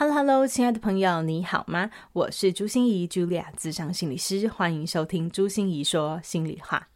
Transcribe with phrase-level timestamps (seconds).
[0.00, 1.90] Hello，Hello，亲爱的朋友，你好吗？
[2.14, 6.88] 我是朱心怡，Julia，咨商心理师，欢迎收听朱心怡说心里话。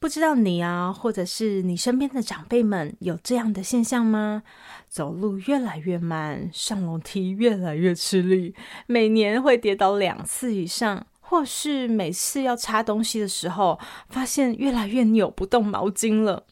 [0.00, 4.42] 不知道你啊，或者是你身边的长辈们有这样的现象吗？
[4.88, 8.56] 走路越来越慢，上楼梯越来越吃力，
[8.88, 16.44] 每年会跌倒两次以上，或是每次要擦东西的时候，发现越来越扭不动毛巾了。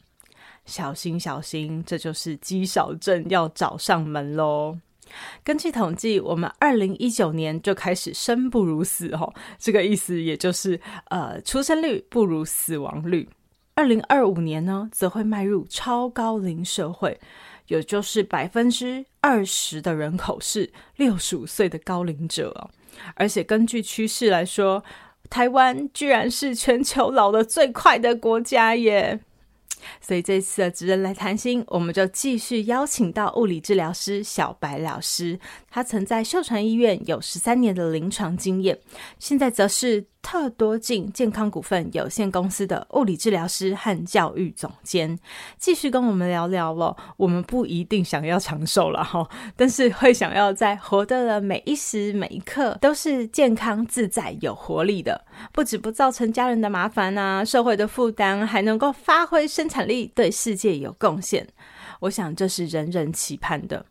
[0.65, 4.77] 小心小心，这就是肌少症要找上门喽。
[5.43, 13.27] 根据统计，我们二零一九年就开始生不如死哦，这个意思也就是呃，出生率不如死亡率。
[13.75, 17.19] 二零二五年呢，则会迈入超高龄社会，
[17.67, 22.69] 也就是百分之二十的人口是六十五岁的高龄者哦。
[23.15, 24.83] 而且根据趋势来说，
[25.27, 29.19] 台湾居然是全球老得最快的国家耶。
[30.01, 35.39] 所以这次的职人来谈心，我们就继续邀请到物理治疗师小白老师。
[35.69, 38.79] 他曾在秀传医院有十三年的临床经验，
[39.19, 45.19] 现在则是特多进健康股份有限公司的物理治疗师和教育总监。
[45.59, 46.95] 继续跟我们聊聊了。
[47.17, 61.45] 我们不一定想要长寿了哈，但是会想要在活的的每一时每一刻都是健康自在有活力的，不止不造成家人的麻烦啊，社会的负担，还能够发挥生产力，对世界有贡献。
[61.99, 63.85] 我想这是人人期盼的。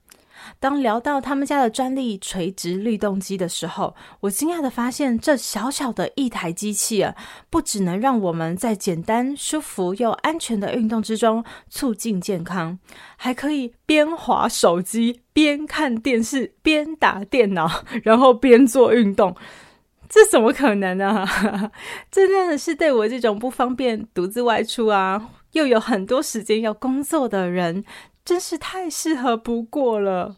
[0.58, 7.14] 当聊到他们家的专利垂直律动机的时候，我惊讶地发现，这小小的一台机器啊，
[7.50, 12.78] 不只能让我们在简单、舒服又安全的运动之中促进健康，
[13.16, 19.36] 还可以边滑手机、边看电视、边打电脑，然后边做运动。
[20.08, 21.08] 这怎么可能呢？
[21.08, 21.70] 啊？
[22.12, 27.84] 这真的是对我这种不方便独自外出啊，又有很多时间要工作的人。
[28.24, 30.36] 真是太适合不过了，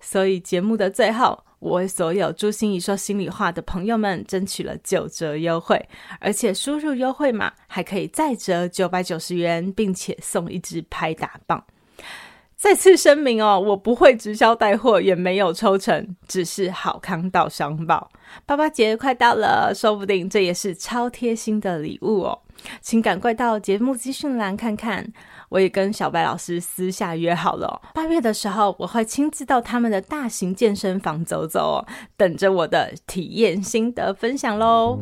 [0.00, 5.88] 所以节目的最后，我为所有朱心怡说心里话的朋友们争取了九折优惠，
[6.20, 11.64] 而且输入优惠码还可以再折九百九十元，并且送一支拍打棒。
[12.56, 18.10] 再次声明哦，我不会直销带货，也没有抽成，只是好康到商报。
[18.46, 22.38] 爸爸节快到了，说不定这也是超贴心的礼物哦，
[22.80, 25.12] 请赶快到节目资讯栏看看。
[25.48, 31.86] 我也跟小白老师私下约好了，八月的时候我会亲自到他们的大型健身房走走，
[32.16, 34.98] 等着我的体验心得分享喽。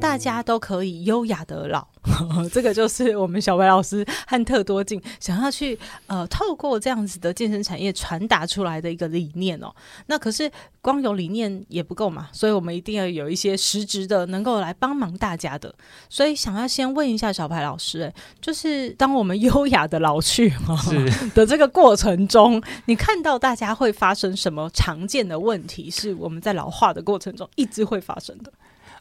[0.00, 1.86] 大家都可以优雅的老，
[2.52, 9.74] 这个就是我们小白老师和特多静想要去呃透过这样子的健身产业传达出来的一个理念哦。
[10.06, 10.50] 那可是
[10.80, 15.72] 光有理念也不够嘛，所以我们一定要有一些实质的能够来帮忙大家的。
[16.08, 20.52] 所以想要先问一下小白老师，哎，就是当我们优雅的老去
[21.34, 25.90] 的这个过程中，你看到大家会发生什么常见的问题？
[25.90, 28.52] 是我们在老化的过程中一直会发生的？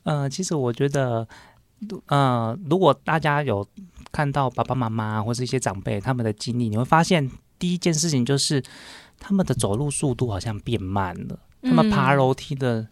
[0.03, 1.27] 呃，其实我觉得，
[2.07, 3.67] 呃，如果大家有
[4.11, 8.63] 看到爸爸妈妈或是一些长辈他们的经历，你会发现第一件事情就是
[9.19, 12.87] 他们的走路速度好像变慢了，他们爬楼梯的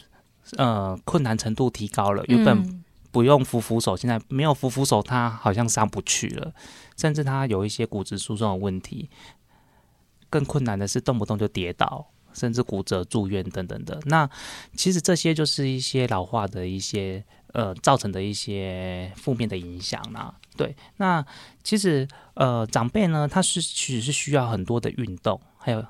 [0.57, 6.53] 呃困难程度提高了，原本不用扶扶手，现在没有扶扶手，他好像上不去了，
[6.97, 9.09] 甚至他有一些骨质疏松的问题，
[10.29, 12.07] 更困难的是动不动就跌倒。
[12.35, 14.29] 甚至骨折住院等等的，那
[14.75, 17.23] 其实这些就是一些老化的一些
[17.53, 20.35] 呃造成的一些负面的影响啦。
[20.55, 21.25] 对，那
[21.63, 25.83] 其实呃长辈呢，他是其实是需要很多的运动，还有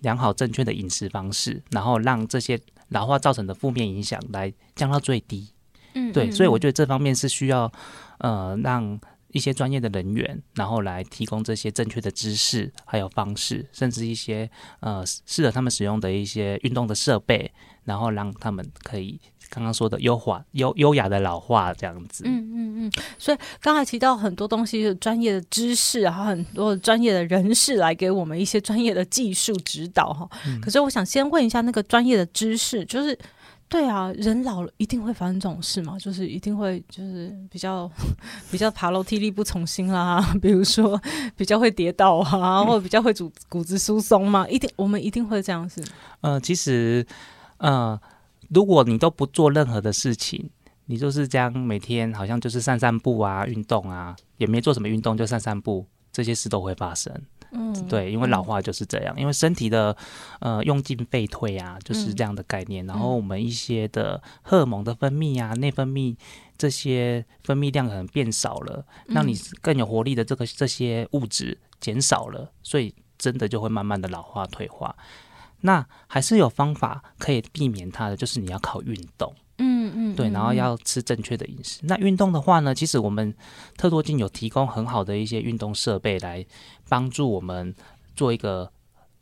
[0.00, 5.48] 良好正确的饮食方式，然后让这些老化造成的负面影响来降到最低。
[5.94, 7.72] 嗯，对，所以我觉得这方面是需要
[8.18, 9.00] 呃让。
[9.34, 14.48] 一些专业的人员，然后来提供这些正确的知识，还有方式，甚至一些
[14.78, 17.52] 呃适合他们使用的一些运动的设备，
[17.82, 19.20] 然后让他们可以
[19.50, 22.22] 刚刚说的优化优优雅的老化这样子。
[22.24, 22.92] 嗯嗯嗯。
[23.18, 30.28] 所以刚才提到很多东西，是专业的知识，然后很多专业的人士来给我们一些专业的技术指导哈。
[30.46, 30.60] 嗯。
[30.60, 33.18] 可是我想先问一下，那个专业的知识，就是
[33.68, 37.90] 对啊，人老了一定会发生这种事嘛，就是一定会就是比较
[38.50, 41.00] 比较爬楼梯力不从心啦，比如说
[41.36, 45.82] 比较会跌倒啊，或者比较会骨骨质疏松嘛，一定我们一定会这样子。
[46.20, 47.04] 呃，其实
[47.56, 48.00] 呃，
[48.50, 50.48] 如果你都不做任何的事情，
[50.86, 57.12] 你就是这样每天好像就是散散步啊，运动啊，也没做什么运动就散散步，这些事都会发生。
[57.56, 59.96] 嗯，对，因为老化就是这样，嗯、因为身体的
[60.40, 62.84] 呃用进废退啊，就是这样的概念。
[62.84, 66.16] 嗯、然后我们一些的荷尔蒙的分泌啊，内分泌
[66.58, 74.96] 这些分泌量可能变少了，让你更有活力的这个这些物质减少了，所以真的就会慢慢的老化退化。
[75.60, 79.34] 那还是有方法可以避免它的，就是你要靠运动。
[79.94, 81.80] 嗯嗯，对，然后要吃正确的饮食。
[81.84, 83.34] 那运动的话呢，其实我们
[83.76, 86.44] 特多金有提供很好的一些运动设备来
[86.88, 87.74] 帮助我们
[88.14, 88.70] 做一个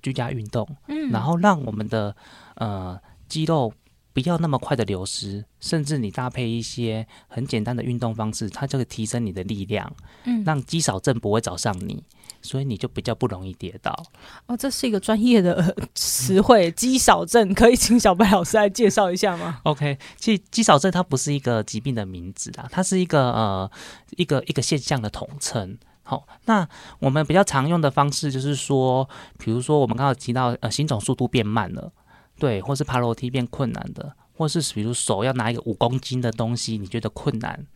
[0.02, 2.16] 居家运动，嗯，然后让我们的
[2.56, 2.98] 呃
[3.28, 3.72] 肌肉
[4.12, 9.90] 不要那么快的流失，甚至你搭配一些很简单的运动方式，它就会提升你的力量，
[10.24, 12.02] 嗯，让肌少症不会找上你。
[12.42, 13.96] 所以你就比较不容易跌倒
[14.46, 14.56] 哦。
[14.56, 19.60] 这是一个专业的词汇，肌少症，可以请小白老师来介绍一下吗？
[19.64, 23.70] OK，其实肌少症它不是一个疾病的名字啊，它是一个呃
[24.16, 25.78] 一个一个现象的统称。
[26.02, 26.68] 好，那
[26.98, 31.92] 我们比较常用的方式就是说，比如说我们刚刚提到呃行走速度变慢了，
[32.38, 37.66] 对，或是爬楼梯变困难的，或是比如手要拿一个五公斤的东西，你觉得困难，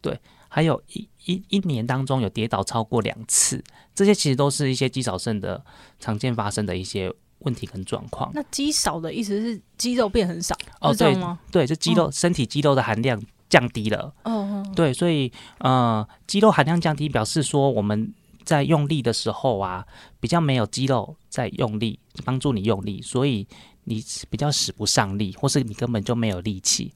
[0.00, 0.20] 对。
[0.56, 3.62] 还有一一一年当中有跌倒超过两次，
[3.94, 5.62] 这些其实都是一些肌少症的
[6.00, 8.30] 常见发生的一些问题跟状况。
[8.32, 11.38] 那肌少的意思是肌肉变很少，哦，对吗？
[11.52, 14.10] 对，就肌肉、哦、身体肌肉的含量降低了。
[14.24, 19.86] 哦，哦，对，所以呃，肌肉含量降低，表示说我们在用力的时候啊，
[20.18, 23.46] 比较没有肌肉在用力帮助你用力，所以
[23.84, 26.94] 你比较使不上力，或是你根本就没有力气。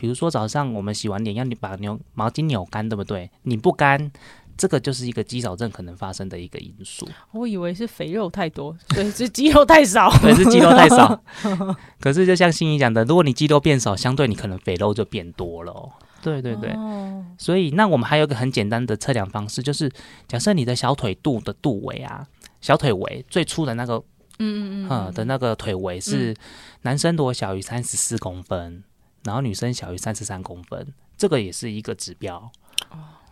[0.00, 3.30] 比如说早上我们洗完脸要你把牛毛巾扭干，对不对？
[3.42, 4.10] 你不干，
[4.56, 7.06] 这个就是一个肌少症可能发生的一个因素。
[7.32, 10.10] 我以为是肥肉太多， 所以是肌肉太少。
[10.22, 11.22] 对，是肌肉太少。
[12.00, 15.92] 可是就像心怡讲的，如果你肌肉变少，相对你可能肥肉就变多了哦。
[16.22, 16.70] 对对对。
[16.70, 17.22] 哦。
[17.36, 19.92] 所以那我们还有一个很简单的测量方式，就是
[20.26, 22.26] 假设你的小腿肚的肚围啊，
[22.62, 24.02] 小腿围最粗的那个，
[24.38, 26.34] 嗯嗯嗯，的那个腿围是
[26.82, 28.82] 男生如果小于三十四公分。
[29.24, 30.86] 然后女生小于三十三公分，
[31.16, 32.50] 这个也是一个指标。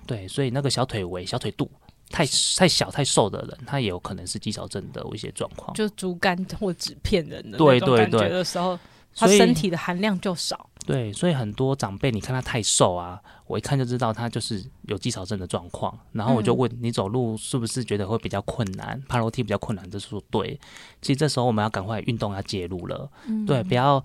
[0.07, 1.71] 对，所以那个小腿围、小腿肚
[2.11, 2.25] 太
[2.57, 5.75] 太小、太瘦的人，他也有可能是肌少症的一些状况。
[5.75, 8.79] 就竹竿或纸片人的那种感觉的时候，
[9.15, 10.69] 他身体的含量就少。
[10.87, 15.99] 对，所以很多长辈，你看他太瘦啊，我一看就知道他就是有肌少症的状况。
[16.13, 19.91] 然后我就问你走路是不是觉得会比较困难，爬楼梯比较困难？
[19.91, 20.59] 这是说对。
[21.03, 23.11] 其实这时候我们要赶快运动要介入了。
[23.47, 24.03] 对，不要。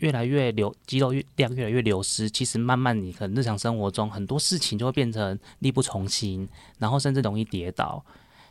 [0.00, 6.48] 越来越流肌肉越量越来越流失，其实慢慢你可能日常生活中很多事情就会变成力不从心，
[6.78, 8.04] 然后甚至容易跌倒。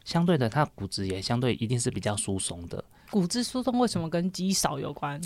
[0.04, 2.84] 相对的，它骨质也相对一定是比较疏松的。
[3.10, 5.20] 骨质疏松为什么跟肌少有关？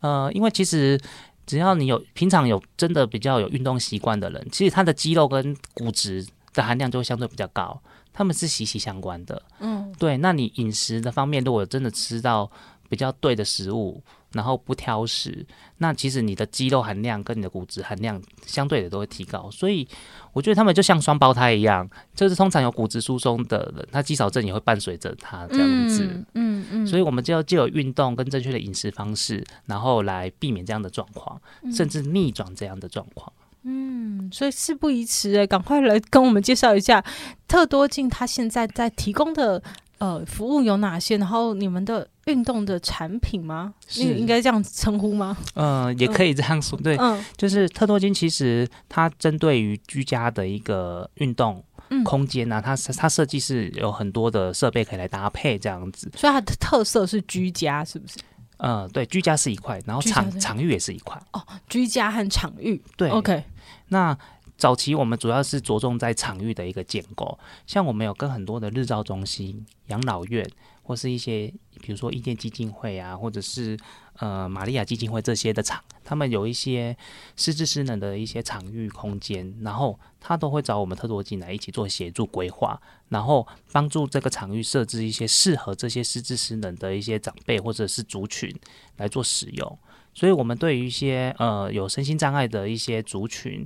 [0.00, 1.00] 呃，因为其实
[1.46, 7.80] 只要你有平常有真的比较有运动习惯的人，其实他的肌肉跟骨质的含量就会相对比较高，
[8.12, 9.42] 他们是息息相关的。
[9.58, 10.16] 嗯，对。
[10.18, 12.48] 那你饮食的方面，如果真的吃到
[12.88, 14.00] 比较对的食物，
[14.32, 15.44] 然后不挑食，
[15.78, 19.86] 那其实你的肌肉含量跟你的骨质含量相对的都会提高，所以
[20.32, 31.40] 我觉得他们就像双胞胎一样，就是通常有骨质疏松的人，他肌少症也会伴随着他这样子，嗯嗯，嗯，所以我们就要借由运动跟正确的饮食方式，然后来避免这样的状况，
[31.72, 33.32] 甚至逆转这样的状况。
[33.64, 37.04] 嗯，所以事不宜迟哎，赶快来跟我们介绍一下
[37.48, 39.62] 特多镜他现在在提供的。
[40.00, 41.18] 呃，服务有哪些？
[41.18, 43.74] 然后你们的运动的产品吗？
[43.86, 45.36] 是应该这样称呼吗？
[45.54, 46.78] 嗯、呃，也可以这样说。
[46.80, 51.62] 对，嗯，就是特多金，其实它针对于居家的一个运动
[52.02, 56.10] 空间啊，嗯、它它设计是有很多的设备可以来搭配这样子。
[56.16, 58.16] 所以它的特色是居家，是不是？
[58.56, 61.20] 嗯、呃，对，居家是一块，然后场场域也是一块。
[61.32, 63.44] 哦，居家和场域，对，OK。
[63.88, 64.16] 那
[64.60, 70.46] 早期我们主要是着重在场域的一个建构，像我们有跟很多的日照中心、养老院，
[70.82, 71.50] 或是一些
[71.80, 73.74] 比如说伊甸基金会啊，或者是
[74.18, 76.94] 呃玛利亚基金会这些的场，他们有一些
[77.36, 88.54] 失智失能的一些场域空间，然后他都会找我们特多金来一起做协助规划，然后帮助这个场域设置一些适合这些失智失能的一些长辈或者是族群
[88.98, 89.78] 来做使用。
[90.12, 93.64] 所以，我们对于一些呃有身心障碍的一些族群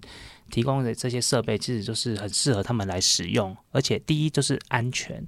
[0.54, 3.56] 提供的这些设备，其实就是很适合他们来使用。
[3.73, 5.26] 而且，第一就是安全，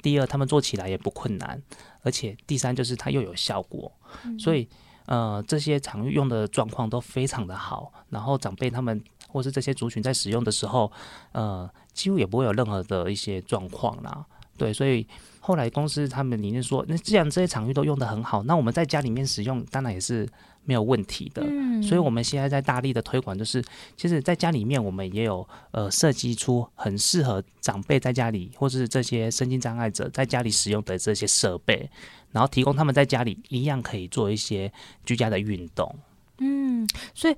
[0.00, 1.60] 第二他们做起来也不困难，
[2.02, 3.92] 而且第三就是它又有效果。
[4.38, 4.68] 所以，
[5.06, 10.92] 呃这些场域用的状况都非常的好，然后长辈他们或是这些族群在使用的时候，
[11.32, 14.24] 呃几乎也不会有任何的一些状况啦。
[14.56, 15.04] 对，所以
[15.40, 20.28] 后来公司他们理念说，那既然这些场域都用得很好，那我们在家里面使用当然也是
[20.68, 21.42] 没有问题的。
[21.46, 23.64] 嗯，所以我们现在在大力的推广，就是
[23.96, 31.88] 其实在家里面我们也有呃设计出很适合长辈在家里或是这些身心障碍者在家里使用的这些设备，
[32.32, 34.70] 然后提供他们在家里一样可以做一些
[35.06, 35.92] 居家的运动。
[36.40, 37.34] 嗯，所以。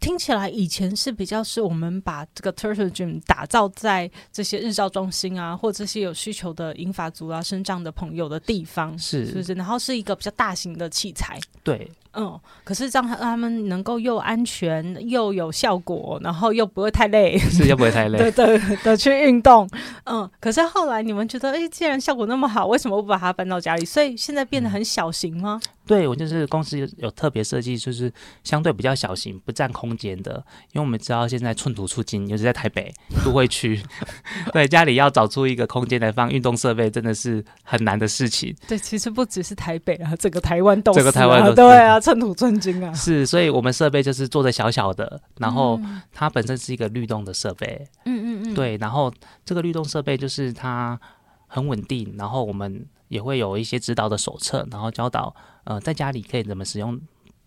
[0.00, 9.52] 听起来以前是比较是我们把这个 Turtle Gym 打造在这些日照中心啊，或这些有需求的银发族啊、身障的朋友的地方，是是不是？
[9.52, 11.90] 然后是一个比较大型的器材，对。
[12.12, 19.70] 嗯，可是这样让他们能够又安全又有效果，然后又不会太累，是又不会太累，对对的去运动。
[20.06, 23.84] 嗯，可是后来你们觉得，哎，既然效果那么好，为什么不把它搬到家里？
[23.84, 25.60] 所以现在变得很小型吗？
[25.62, 28.12] 嗯、对，我就是公司有，有特别设计，就是
[28.42, 30.32] 相对比较小型，不占空间的。
[30.72, 32.92] 因为我们知道现在寸土寸金，尤其在台北
[33.24, 33.80] 都会区，
[34.52, 38.52] 对家里要找出一个空间来放运动设备，真的是很难的事情。
[38.66, 42.00] 对，其实不只是台北啊，整个台湾都整个台湾都是对啊。
[42.00, 45.78] 寸土寸金啊，是，所以我们设备就是做的小小的，然后
[46.12, 49.12] 它本身是一个律动的设备，嗯嗯嗯，对，然后
[49.44, 50.98] 这个律动设备就是它
[51.46, 57.00] 很稳定，然后我们也会有一些指导的手册，然后教导呃在家里可以怎么使用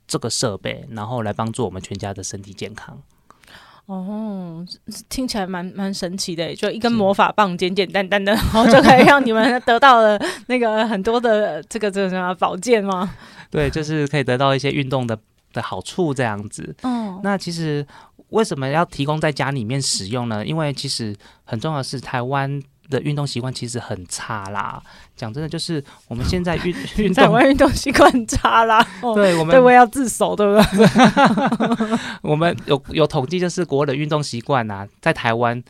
[0.06, 3.02] 这个设备，然后来帮助我们全家的身体健康。
[3.86, 4.66] 哦，
[5.10, 13.14] 听起来蛮蛮神奇的，就一根魔法棒，简简单单的，然后就可以让你们得到了那个很多的这个这个什么宝剑吗？
[13.50, 15.18] 对，就是可以得到一些运动的
[15.52, 16.76] 的好处这样子。
[16.84, 17.86] 嗯，那其实
[18.30, 20.46] 为什么要提供在家里面使用呢？
[20.46, 22.62] 因为其实很重要的是台湾。
[22.94, 24.82] 的运动习惯其实很差啦，
[25.16, 28.86] 讲真的，就是我们现在运 运动运动习惯很差啦。
[29.16, 32.00] 对，我们对我要自首，对不对？
[32.22, 35.62] 我们有有统计，就是国人的运动习惯啊，在台湾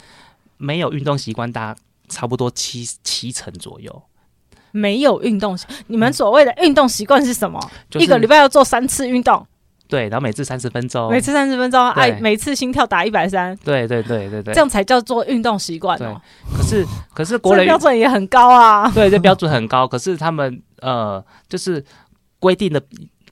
[0.57, 1.75] 没有运动习惯，大
[2.09, 4.03] 差不多七七成左右。
[4.71, 7.59] 没有运动，你们所谓的运动习惯是什么？
[7.89, 9.45] 就是、一个礼拜要做三次运动。
[9.87, 16.19] 对，然后每次三十分钟，每次三十分钟，哎，每次心跳打一百三，对对对对对，这样才叫做运动习惯哦。
[16.57, 19.87] 可是可是国人标准也很高啊，对，这标准很高。
[19.87, 21.83] 可是他们呃，就是
[22.39, 22.81] 规定的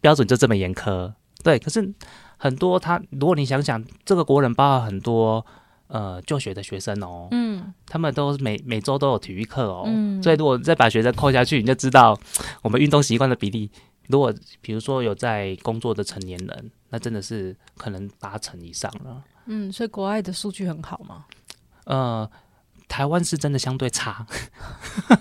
[0.02, 1.12] 标准就这么严苛，
[1.44, 1.58] 对。
[1.58, 1.92] 可是
[2.38, 5.44] 很多他，如果你想想，这个国人包含很多
[5.88, 12.16] 呃就学的学生哦，嗯，他们都每每周都有体育课哦，嗯，所以如果再把学生扣下去，你就知道
[12.62, 13.72] 我们运动习惯的比例。
[14.12, 19.24] 如果比如说有在工作的成年人，那真的是可能八成以上了。
[19.46, 21.26] 嗯，所以国外的数据很好吗？
[21.86, 22.30] 呃，
[22.88, 24.26] 台湾是真的相对差。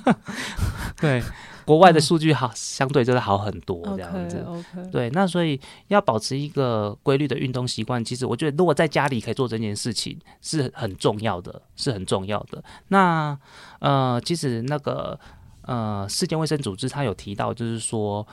[1.01, 1.23] 对，
[1.65, 4.45] 国外的数据好，嗯、相对就是好很多这样子。
[4.47, 4.91] Okay, okay.
[4.91, 12.63] 对，那所以要保持一个规律的运动习惯，其实我觉得如果在家里可以做这件事情是很重要的，是很重要的。
[12.89, 13.39] 那
[13.79, 15.19] 呃，其实那个
[15.63, 18.27] 呃，世界卫生组织它有提到，就是说。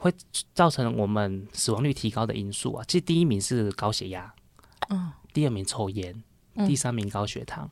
[0.00, 0.10] 会
[0.54, 4.34] 造成我们死亡率提高的因素啊，其实第一名是高血压，
[4.88, 6.22] 嗯，第二名抽烟，
[6.54, 7.70] 嗯，第三名高血糖，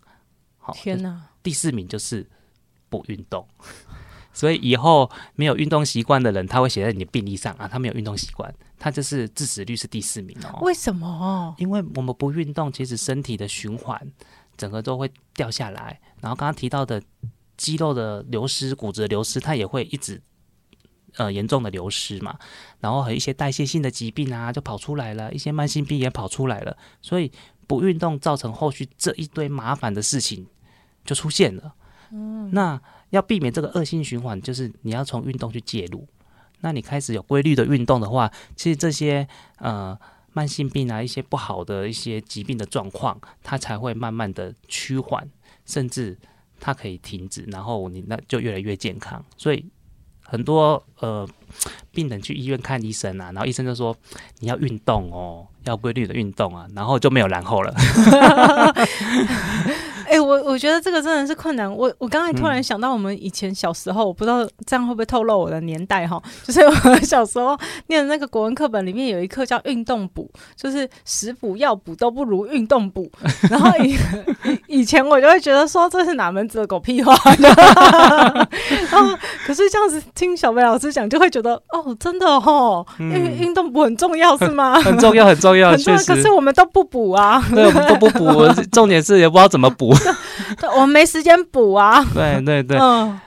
[0.59, 2.29] 好，天哪，第四名就是
[2.91, 3.49] 不运动，
[4.35, 10.59] 所以以后没有运动习惯的人，他会写在你的病历上啊，他没有运动习惯，他就是致死率是第四名哦。
[10.61, 11.55] 为什么？
[11.57, 14.07] 因为我们不运动，其实身体的循环
[14.59, 17.03] 整个都会掉下来，然后刚刚提到的
[17.57, 20.21] 肌肉的流失、骨质的流失，它也会一直。
[21.19, 22.39] 呃，严重的流失嘛，
[22.79, 27.33] 然后和一些代谢性的疾病啊，就跑出来了，一些慢性病也跑出来了，所以
[27.67, 30.47] 不运动造成后续这一堆麻烦的事情
[31.05, 31.75] 就出现了。
[32.13, 36.07] 嗯，那要避免这个恶性循环，就是你要从运动去介入。
[36.61, 39.99] 那你开始有规律的运动的话，其实这些呃
[40.33, 45.29] 慢性病啊，一些不好的一些疾病的状况，它才会慢慢的趋缓，
[45.67, 46.17] 甚至
[46.61, 49.25] 它可以停止，然后你那就越来越健康。
[49.37, 49.65] 所以。
[50.31, 51.27] 很多呃
[51.91, 53.97] 病人去医院看医生啊，然后医生就说
[54.41, 57.75] 你要运动哦，要规律的运动啊，然后就没有然后了。
[60.09, 61.71] 哎、欸，我我觉得这个真的是困难。
[61.71, 66.21] 我我刚才突然想到，我们以前小时候，我不知道这样会不会透露我的年代哈？
[66.43, 67.55] 就是我小时候
[67.88, 73.11] 念的那个国文课本里面有一课叫运动补，就是食补药补都不如运动补。
[73.50, 73.99] 然后以
[74.67, 77.15] 以前我就会觉得说这是哪门子的狗屁话。
[78.91, 79.15] 然后
[79.47, 84.81] 可是这样子听小梅老师讲，就会觉得哦，真的哦，因为运动补很重要是吗？
[84.81, 86.03] 很重要，很重要，很重要。
[86.05, 88.29] 可是我们都不补啊，对，我们都不补。
[88.73, 89.95] 重点是也不知道怎么补。
[90.75, 92.05] 我们没时间补啊！
[92.14, 93.19] 对对对，嗯，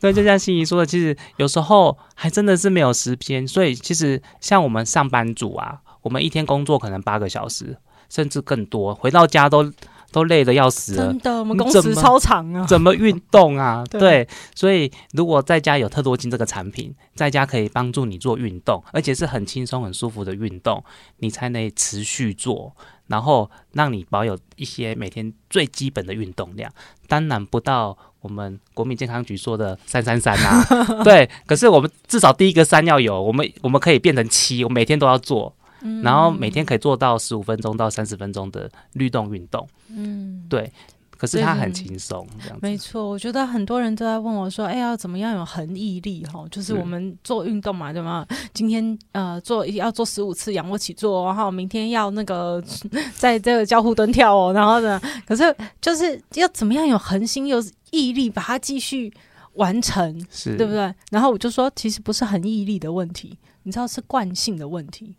[0.00, 3.46] 对，就像心怡说的，其实有时候还真的是没有时间。
[3.46, 7.76] 所以其实像我们上班族啊，我们一天工作可能八个小时，
[8.08, 9.72] 甚至更多，回到家都。
[10.12, 12.64] 都累得要死了，真的，我们工时超长啊！
[12.64, 13.84] 怎么运动啊？
[13.90, 20.82] 对，对，所以如果在家有特多金这个产品，在家可以帮助你做运动，而且是很轻松、很舒服的运动，
[21.18, 22.74] 你才能持续做，
[23.08, 26.70] 然后让你保有一些每天最基本的运动量。
[27.08, 30.64] 当然不到我们国民健康局说的三三三啊，
[31.04, 35.54] 对，可是我们至少第一个三要有，我们我们可以变成七，我每天都要做。
[36.02, 40.72] 然后每天可以做到十五分钟到三十分钟的律动运动，嗯，对。
[41.16, 42.66] 可是他很轻松，这样子。
[42.66, 46.24] 没错，我觉得很多人都在问我说：“哎呀，怎么样有恒毅力？
[46.26, 48.26] 哈，就是我们做运动嘛，对吗？
[48.52, 52.62] 今天呃做要做十五次仰卧起坐，然后明天要那个
[53.14, 59.12] 在这个交互蹲跳哦，然后呢，可是就是要怎么样有恒心有毅力把它继续
[59.54, 60.94] 完成，是对不对？
[61.10, 65.14] 然后我就说，其实不是恒毅力的问题，你知道是惯性的问题。”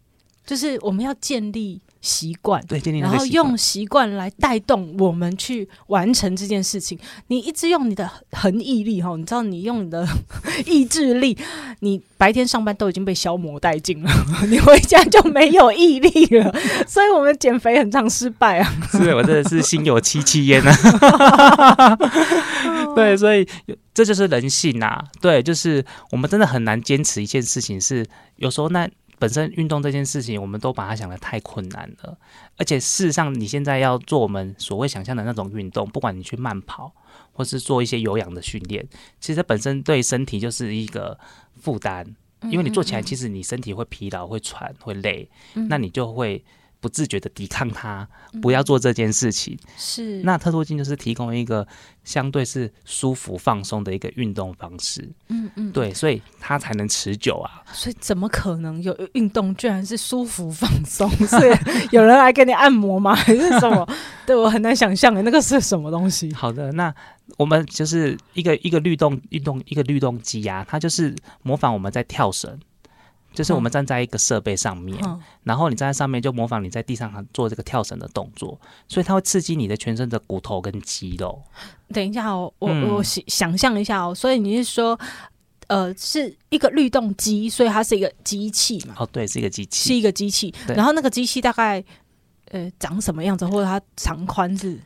[0.46, 6.98] 就是我们要建立习惯，对，然后用习惯来带动我们去完成这件事情。
[7.28, 10.08] 你一直用你的恒毅力哈，你知道，你用你的
[10.66, 11.38] 意志力，
[11.80, 14.12] 你白天上班都已经被消磨殆尽了，
[14.50, 16.54] 你回家就没有毅力了。
[16.88, 18.74] 所以我们减肥很常失败啊！
[18.92, 21.98] 是我真的是心有戚戚焉啊！
[22.96, 23.48] 对，所以
[23.94, 25.04] 这就是人性啊！
[25.22, 28.06] 对，就是我们真的很难坚持一件事情，是
[28.38, 28.88] 有时候那。
[29.20, 32.18] 本身运动这件事情，我们都把它想的太困难了。
[32.58, 36.94] 而且事实上，你现在要做我们所谓想象的那种运动，不管你去慢跑，
[37.34, 38.88] 或是做一些有氧的训练，
[39.20, 41.20] 其实本身对身体就是一个
[41.56, 45.30] 负担，因为你做起来，其实你身体会疲劳、会喘、会累，
[45.70, 46.44] 那你就会。
[46.80, 48.08] 不自觉的抵抗它，
[48.42, 49.54] 不要做这件事情。
[49.56, 51.68] 嗯、是，那特多金就是提供一个
[52.04, 55.10] 相对是舒服放松的一个运动方式。
[55.30, 57.64] 嗯嗯，对，所以它才能持久啊。
[57.74, 61.10] 所以怎么可能有运动居然是舒服放松？
[61.28, 61.38] 是
[61.92, 63.14] 有人来给你按摩吗？
[63.18, 63.88] 还是什么？
[64.26, 66.32] 对，我很难想象的，那个是什么东西？
[66.34, 66.94] 好的，那
[67.38, 72.60] 我们就是一个一个律动运动一个律动机啊，它就是模仿我们在跳绳。
[73.38, 81.40] 就是我们站在一个设备上面，嗯、然后你站在上面就模仿你在地上做这个跳绳的动作，所以它会刺激你的全身的骨头跟肌肉。
[81.94, 85.00] 等一下哦，我我想想象一下哦，所以你是说，
[85.68, 88.96] 呃，是一个律动机，所以它是一个机器嘛？
[88.98, 90.52] 哦，对，是一个机器，是一个机器。
[90.70, 91.84] 然后那个机器大概
[92.50, 94.80] 呃长什么样子，或者它长宽是？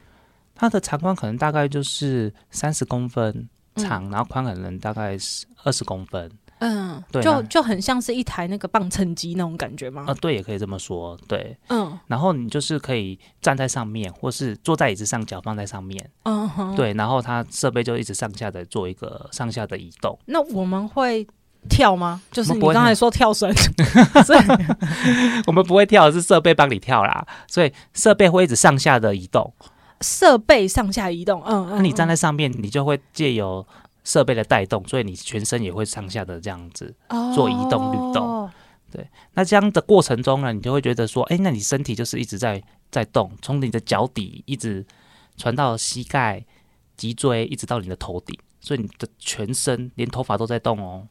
[0.54, 6.30] 它的长宽可能大概就是三十公分长，嗯、然后宽可能大概是二十公分。
[6.64, 10.06] 嗯，对，就就很像是一台那个磅秤机那种感觉吗？
[10.08, 20.16] 啊，对，也可以这么说，对，嗯，然后你就是可以站在上面，或是坐在椅子上，脚放在上面，嗯哼，对，然后它设备就一直上下的做一个上下的移动。
[20.28, 21.28] 那我们会
[21.68, 22.22] 跳吗？
[22.32, 23.52] 就是你刚才说跳绳，
[25.48, 29.52] 我们不会跳，是设备帮你跳啦，所以设备会一直上下的移动，
[30.02, 33.66] 设备上下移动，嗯，嗯，那你站在上面，你就会借由。
[34.04, 36.96] 设备的带动，所以你全身也会上下的这样子
[37.34, 38.26] 做移动律动。
[38.26, 38.50] Oh.
[38.92, 44.86] 对，那这样的过程中呢，你就会觉得说，哎，那你身体就是一直在在动，从你的脚底一直
[45.38, 46.44] 传到膝盖、
[46.98, 51.08] 脊椎，一直到你的头顶，所以你的全身连头发都在动哦。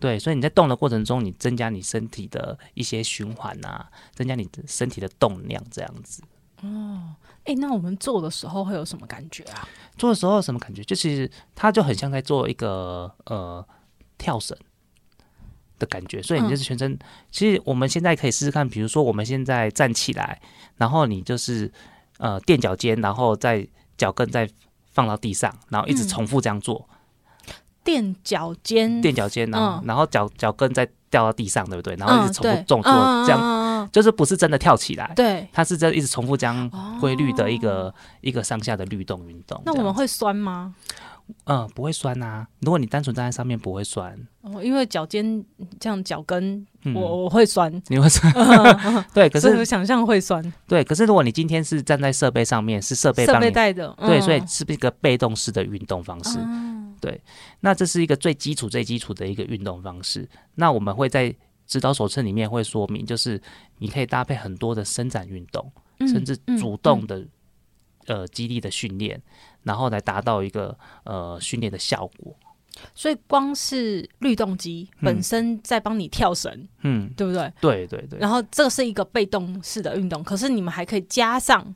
[0.00, 6.22] 对，所以你在动的过程中，你增加你身体的一些循环啊，增加你的身体的动量，这样子。
[6.62, 7.14] 哦。
[7.44, 9.68] 哎、欸，那我们做的时候会有什么感觉啊？
[9.98, 10.82] 做的时候有什么感觉？
[10.84, 13.64] 就其实它就很像在做一个呃
[14.16, 14.56] 跳绳
[15.78, 16.92] 的感觉，所以你就是全身。
[16.92, 16.98] 嗯、
[17.30, 20.40] 其实我们现在可以试试看，比如说我们现在站起来，
[20.76, 21.70] 然后你就是
[22.18, 23.66] 呃垫脚尖，然后再
[23.98, 24.48] 脚跟再
[24.92, 26.88] 放到地上，然后一直重复这样做。
[27.84, 31.94] 垫脚尖，垫脚尖，然后、嗯、然后脚脚跟再掉到地上，对不对？
[31.96, 32.92] 然后一直重复动作，
[33.24, 33.40] 这样。
[33.40, 36.70] 嗯就是不是真的跳起来，对，它是在一直重复这样
[37.00, 39.60] 规律的一个、哦、一个上下的律动运动。
[39.66, 40.74] 那我们会酸吗？
[41.44, 42.46] 嗯，不会酸啊。
[42.62, 44.18] 如果你单纯站在上面，不会酸。
[44.40, 45.44] 哦，因为脚尖
[45.78, 47.70] 这样脚跟，嗯、我我会酸。
[47.88, 48.32] 你会酸？
[49.12, 50.42] 对，可是我想象会酸。
[50.66, 56.38] 对，可是如果你今天是站在设备上面，是设备设备带的，对，所以是一个被动式的运动方式？
[57.04, 57.22] 嗯、对，
[57.60, 60.28] 那这是一个最基础、最基础的一个运动方式。
[60.54, 61.34] 那我们会在。
[61.66, 63.40] 指导手册里面会说明，就是
[63.78, 67.30] 你可以搭配很多的伸展运动，嗯、甚至主动的、嗯
[68.08, 69.18] 嗯、呃肌力的训练，
[69.62, 72.36] 然后来达到一个呃训练的效果。
[72.94, 77.50] 所以光是律动机本身在帮你跳绳，嗯，对不对？
[77.62, 78.18] 对对对。
[78.18, 81.74] 然后这是一个被动式的运动，可是你们还可以加上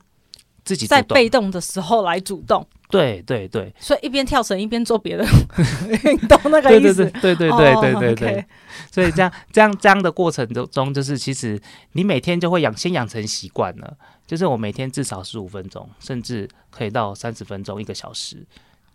[0.63, 2.65] 自己在被动的时候来主动。
[2.91, 5.23] 对对对，所以一边跳绳一边做别的
[6.03, 7.05] 运动，那个意思。
[7.21, 8.35] 对对对对对对对对。
[8.35, 8.43] Oh.
[8.91, 13.95] 所以这样这样这样的过程中，就是其实你每天就会养先养成习惯了，
[14.25, 18.43] 就是我每天至少十五分钟，甚至可以到三十分钟、一个小时，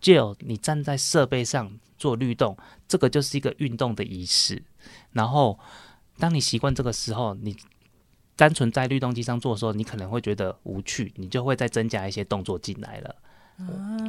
[0.00, 2.56] 就有你站在设备上做律动，
[2.88, 4.60] 这个就是一个运动的仪式。
[5.12, 5.56] 然后
[6.18, 7.56] 当你习惯这个时候，你
[8.36, 13.16] 单纯在律动机上做的时候，你可能会觉得无趣，你就会再增加一些动作进来了。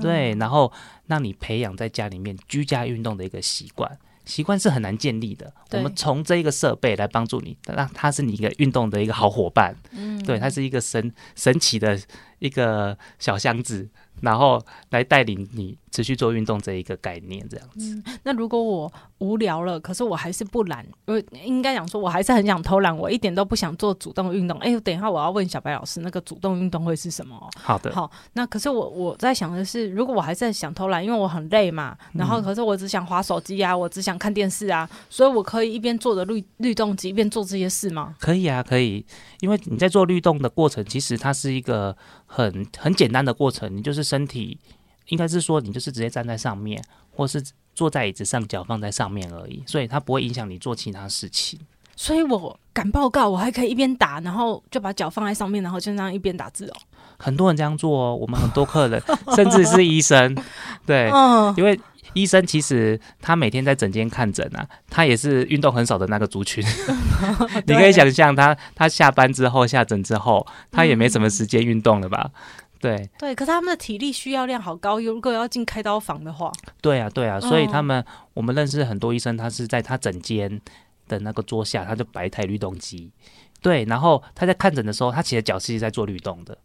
[0.02, 0.72] 对，然后
[1.06, 5.54] 让你培养在家里面居家运动的一个习惯，习惯是很难建立的。
[5.72, 9.76] 我们从这一个设备来帮助你，让它是你一个运动的一个好伙伴。
[9.92, 12.00] 嗯，对，它是一个神神奇的
[12.40, 13.88] 一个小箱子。
[14.22, 17.96] 然后来带领你持续做运动这一个概念，这样子。
[17.96, 24.58] 嗯，那如果我无聊了，可是我还是不懒，我应该讲说，我还是很想偷懒，我一点都不想做主动运动。
[24.60, 27.50] 哎，等一下我要问小白老师，那个主动运动会是什么？
[27.62, 28.10] 好的，好。
[28.34, 38.16] 那可是我我在想的是，如果我还是想偷懒，因为我很累嘛，然后可是我只想划手机啊，我只想看电视啊，所以我可以一边做着律律动机，一边做这些事吗？
[38.20, 39.06] 可以啊，可以。
[39.42, 44.06] 因为你在做律动的过程，其实它是一个很很简单的过程，你就是。
[44.06, 44.60] 身体
[45.08, 46.84] 应该是说，你就是直接站在上面，
[47.16, 51.60] 或是坐在椅子上，脚放在上面而已，所以它不会影响你做其他事情。
[51.98, 56.74] 所以我敢报告，我还可以一边打，然后就把脚放在上面，然后就这样一边打字哦。
[57.18, 59.02] 很多人这样做哦，我们很多客人，
[59.34, 60.36] 甚至是医生，
[60.86, 61.10] 对，
[61.56, 61.80] 因为
[62.12, 66.62] 医生其实他每天在诊间看诊啊，他也是运动很少的那个族群。
[67.66, 72.30] 你可以想象，他他下班之后下诊之后，他也没什么时间运动了吧？
[72.86, 73.10] 对。
[73.18, 80.62] 对，可是他们的体力需要量好高，如果要进开刀房的话，对啊对啊，所以他们、哦、我们认识很多医生，他是在他诊间
[81.08, 83.12] 的那个桌下，他就摆一台律动机，
[83.62, 86.56] 对，然后他在看诊的时候，他其实脚是在做律动的，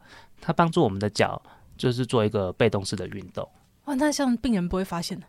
[0.41, 1.41] 他帮助我们的脚
[1.79, 3.49] 就是做一个被动式的运动。
[3.87, 5.27] 哇，那像病人不会发现的，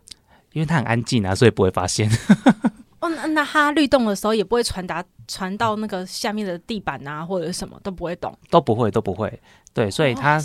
[0.52, 2.10] 因为他很安静啊，所以不会发现。
[3.00, 5.02] 哦，那那他律动的时候也不会传达
[5.32, 9.40] 传到那个下面的地板啊，或者什么都不会动，都不会都不会。
[9.72, 10.38] 对，所以他，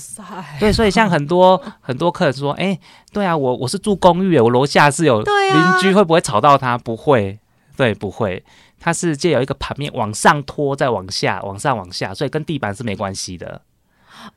[0.58, 2.80] 对，所以像很多 很多客人说，哎、欸，
[3.12, 6.78] 对啊，我我是住公寓，我楼下是有邻居，会不会吵到他？
[6.78, 7.38] 不会，
[7.76, 8.42] 对，不会，
[8.80, 13.62] 他是借由一个盘面往上拖，再往下，往上往下，所以跟地板是没关系的。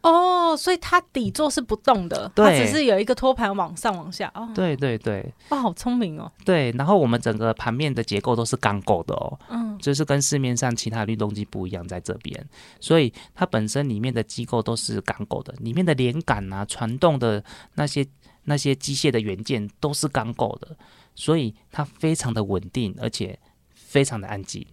[0.03, 4.31] 哦，所以它底座是不动的，它只是有一个托盘往上往下。
[4.35, 6.31] 哦，对对对，哇，好聪明哦。
[6.45, 12.49] 对，然后我们整个盘面的结构都是钢构的哦，嗯，就是跟市面上其他律动机不一样，在这边，
[12.81, 17.43] 所以它本身里面的机构都是钢构的，里面的连杆啊、传动的
[17.75, 18.07] 那些
[18.45, 20.77] 那些机械的元件都是钢构的，
[21.15, 23.39] 所以它非常的稳定，而且
[23.75, 24.67] 非常的安静。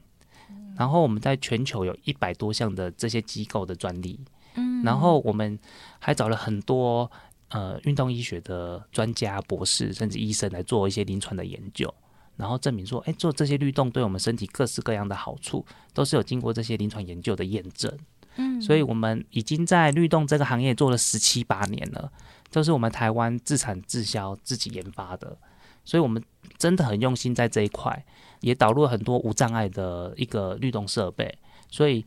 [0.77, 4.19] 然后我们在全球有一百多项的这些机构的专利。
[4.83, 5.57] 然后我们
[5.99, 7.09] 还找了很多
[7.49, 11.93] 呃运动医学的专家、博士甚至医生来做一些临床的研究，
[12.35, 17.91] 然后证明说，哎，做这些律动对我们身体各式各样的好处，都是有经过这些临床研究的验证。
[18.35, 22.11] 嗯，所以我们已经在律动这个行业做了十七八年了，
[22.51, 25.37] 都是我们台湾自产自销、自己研发的，
[25.83, 26.23] 所以我们
[26.57, 28.05] 真的很用心在这一块，
[28.41, 31.37] 也导入了很多无障碍的一个律动设备，
[31.69, 32.05] 所以。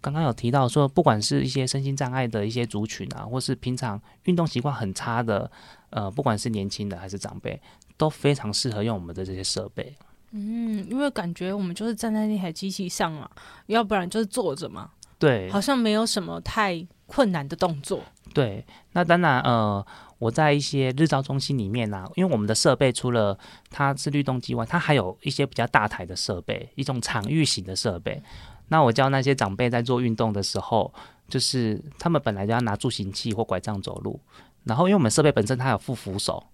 [0.00, 5.50] 刚刚有提到说，不管是一些身心障碍的一些族群啊，或是平常运动习惯很差的，
[5.90, 7.60] 呃，不管是年轻的还是长辈，
[7.96, 9.94] 都非常适合用我们的这些设备。
[10.30, 13.28] 嗯，因为感觉我们就是站在那台机器上嘛，
[13.66, 14.90] 要不然就是坐着嘛。
[15.18, 18.00] 对，好像没有什么太困难的动作。
[18.32, 19.84] 对，那当然，呃，
[20.18, 23.36] 我在一些日照中心里面啊，因为我们的设备除了
[23.68, 28.22] 它是律动机外，它还有一些比较大台的设备，一种场域型的设备。
[28.68, 30.92] 那我教那些长辈在做运动的时候，
[31.28, 34.20] 就是他们本来就要拿助行器或拐杖走路，
[34.64, 36.44] 然后因为我们设备本身它有附扶手，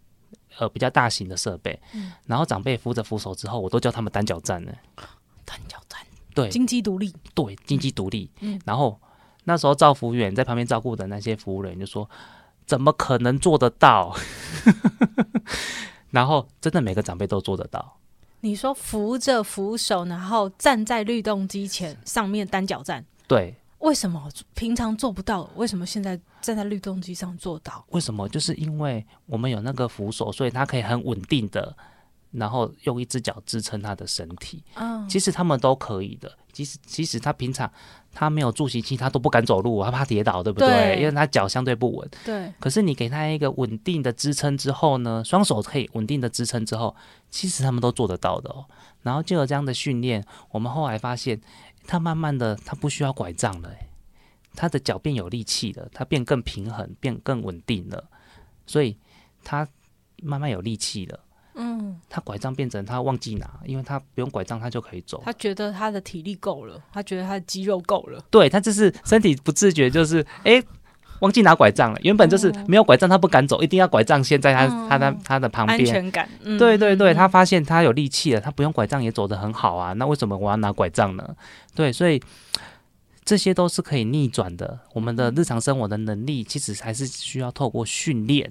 [0.59, 4.73] 呃，比较大型的设备，嗯，然后长辈扶着扶手之后，我都教他们单脚站呢。
[5.45, 6.01] 单脚站，
[6.35, 8.99] 对，金鸡独立，对，金鸡独立，嗯，然后
[9.45, 12.09] 那时候照服务员在旁边照顾的那些服务人员就说
[12.65, 14.17] ：“怎么可能做得到？”
[16.11, 17.99] 然后真的每个长辈都做得到。
[18.45, 25.49] 你说扶着扶手，然后站在律动机前上面单脚站，对，为什么平常做不到？
[25.57, 27.83] 为什么现在站在律动机上做到？
[27.89, 28.29] 为什么？
[28.29, 31.75] 就是因为我们有那个扶手，所以它可以很稳定的。
[32.33, 36.37] 然后用一只脚支撑他的身体，嗯，其实他们都可以的。
[36.55, 37.71] 其实即使他平常
[38.13, 40.69] 他没有助行器，他都不敢走路，他怕跌倒，对不对？
[40.69, 42.09] 对，因为他脚相对不稳。
[42.25, 42.51] 对。
[42.61, 46.95] 可是你给他一个稳定的支撑之后呢，双手可以稳定的支撑之后，
[47.29, 48.65] 其实他们都做得到的哦。
[49.03, 51.41] 然后就有这样的训练，我们后来发现，
[51.87, 53.71] 他慢慢的他不需要拐杖了，
[54.55, 58.09] 他的脚变有力气了，他变更平衡，变更稳定了，
[58.65, 58.97] 所以
[59.43, 59.69] 他
[60.23, 61.21] 慢慢有力气了。
[61.57, 65.23] 嗯，他拐杖变成他忘记拿，因为他不用拐杖，他就可以走。
[65.25, 68.21] 他觉得他的体力够了，他觉得他的肌肉够了。
[68.29, 70.65] 对，他就是身体不自觉，就是哎、欸，
[71.21, 71.99] 忘记拿拐杖了。
[72.03, 75.79] 原本就是没有拐杖，他不敢走，一定要拐杖先在他、嗯、他的他的旁边。
[75.79, 76.29] 安全感。
[76.43, 79.93] 嗯、对对对，他发现他有力气了，他不用拐杖也走得很好啊。
[79.93, 81.37] 那为什么我要拿拐杖呢？
[81.73, 82.21] 对，所以
[83.25, 84.81] 这些都是可以逆转的。
[84.93, 88.51] 我们的日常生活的能力，其实还是需要透过训练，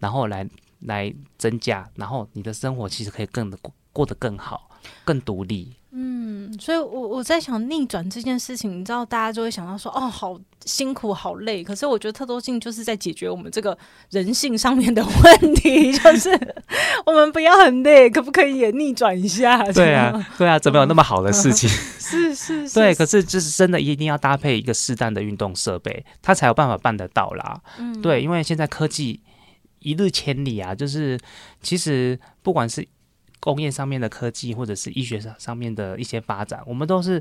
[0.00, 0.44] 然后来。
[0.86, 4.70] 来增加，然后你的生活其实可以更的过过得更好，
[5.04, 5.74] 更独立。
[5.94, 11.62] 嗯，所以我，我我在想逆转这件事情，你知道，大家就会想到说，哦，好辛苦，好累。
[11.62, 13.76] 可是，我觉得特多性就是在解决我们这个
[14.08, 16.30] 人性上面的问题， 就是
[17.04, 19.62] 我们不要很累，可不可以也逆转一下？
[19.72, 21.68] 对啊，对啊，怎么有那么好的事情？
[21.68, 22.94] 是是是，对。
[22.94, 27.60] 可是，就是真的一定要搭配一个适当的运动设备，它才有办法办得到啦。
[27.78, 29.20] 嗯，对，因为现在科技。
[29.82, 31.18] 一日千里啊，就是
[31.60, 32.86] 其实不管是
[33.40, 37.20] 工业上面的科技，或者是医学上上面的一些发展，我们都是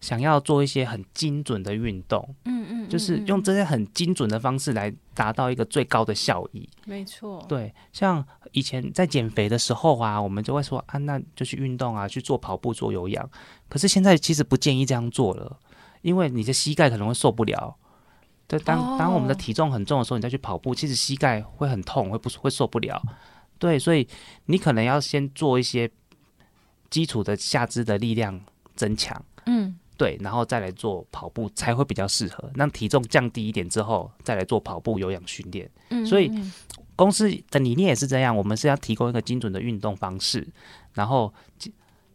[0.00, 6.68] 想要做一些很精准的运动，嗯，嗯嗯，就是用这些很精准的方式来达到一个最高的效益。
[6.86, 13.30] 没错，对，像以前在减肥的时候啊，我们就会说啊，那就去运动啊，去做跑步、做有氧。
[13.68, 15.56] 可是现在其实不建议这样做了，
[16.02, 17.76] 因为你的膝盖可能会受不了。
[18.50, 23.00] 对，当当我们的体重很重的时候，你再去跑步，其实膝盖会很痛，会不会受不了。
[23.60, 24.08] 对，所以
[24.46, 25.88] 你可能要先做一些
[26.90, 28.40] 基础的下肢的力量
[28.74, 32.50] 增强，嗯，对，然后再来做跑步才会比较适合。
[32.56, 35.70] 让体重降低一点之后，再来做跑步有氧训练。
[35.90, 36.28] 嗯，所以
[36.96, 40.44] 公司的理念也是这样，我们是要提供一个精准的运动方式，
[40.92, 41.32] 然后。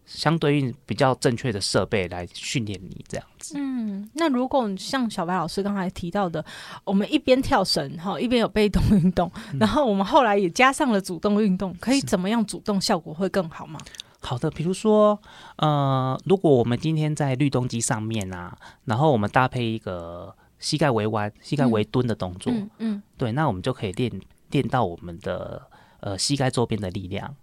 [0.06, 3.56] 相对应比较正确的设备来训练你这样子。
[3.58, 6.44] 嗯，那如果像小白老师刚才提到的，
[6.84, 13.80] 我们一边跳绳哈，一边有被动运动，嗯，然后我们后来也加上了主动运动，可以怎么样主动效果会更好吗？
[14.20, 15.20] 好的，比如说
[15.58, 24.12] 呃，如果我们今天在律动机上面啊，然后我们搭配一个膝盖微弯、膝盖微蹲的动作，嗯，嗯，嗯，对，那我们就可以练
[24.52, 25.68] 练到我们的
[26.00, 27.36] 呃膝盖周边的力量。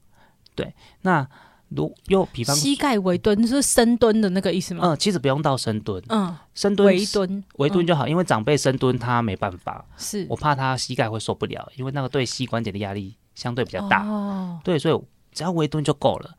[0.54, 1.28] 对，那。
[1.76, 4.82] 如又比方膝盖微蹲是深蹲的那个意思吗？
[4.84, 15.00] 嗯，其实不用到深蹲，嗯，深蹲微蹲微蹲就好，因为长辈深蹲他没办法，是我怕他膝盖会受不了，因为那个对膝关节的压力相对比较大，哦，对，所以
[15.32, 16.34] 只要微蹲就够了，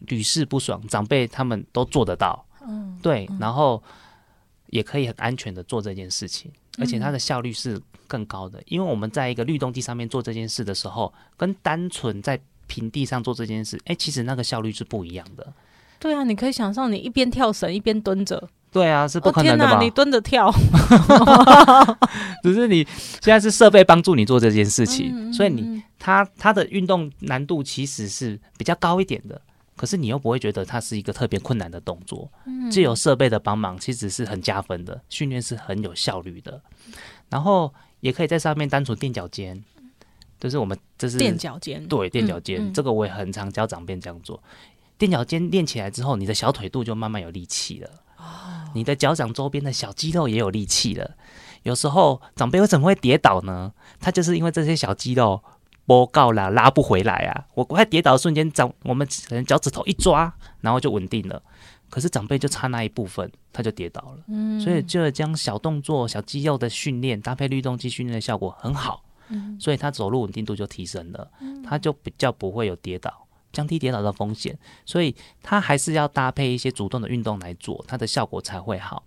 [0.00, 3.82] 屡试不爽，长辈他们都做得到，嗯，对，然后
[4.68, 15.52] 也可以很安全的做这件事情，而且它的效率是更高的，因为我们在一个律动机上面做这件事的时候，跟单纯在平地上做这件事，哎、欸，其实那个效率是不一样的。
[15.98, 18.48] 对啊，你可以想象你一边跳绳一边蹲着。
[18.70, 19.70] 对啊，是不可能的吧？
[19.70, 20.52] 哦、天哪，你蹲着跳，
[22.42, 22.86] 只是你
[23.22, 29.40] 现在是设备帮助你做这件事情，嗯、所以你它它的运动难度其实是比较高一点的。
[29.76, 32.30] 可是你又不会觉得它是一个特别困难的动作。
[32.46, 36.60] 嗯，既有设备的帮忙，其实是很加分的，训练是很有效率的。
[37.30, 39.62] 然后也可以在上面单纯垫脚尖。
[40.38, 44.42] 就是我们这是垫脚尖，对，垫脚尖，这个我也很常教长辈这样做。
[44.98, 48.24] 垫脚尖练起来之后，你的小腿肚就慢慢有力气了，哦，
[48.74, 51.16] 你的脚掌周边的小肌肉也有力气了。
[51.62, 53.72] 有时候长辈为什么会跌倒呢？
[53.98, 55.42] 他就是因为这些小肌肉
[55.84, 57.44] 拨告啦，拉不回来啊。
[57.54, 61.42] 我快跌倒的瞬间，长我们可能脚趾头一抓，然后就稳定了。
[61.88, 64.18] 可是长辈就差那一部分，他就跌倒了。
[64.28, 69.02] 嗯，所以就将小动作、小肌肉的训练搭配律动肌训练的效果很好。
[69.28, 71.30] 嗯，所以他走路稳定度就提升了，
[71.64, 74.58] 他就比较不会有跌倒，降低跌倒的风险。
[74.84, 79.04] 所以他还是要搭配一些主动的运动来做，它的效果才会好。